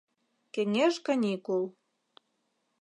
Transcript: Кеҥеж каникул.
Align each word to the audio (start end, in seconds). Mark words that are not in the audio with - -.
Кеҥеж 0.53 0.95
каникул. 1.05 1.63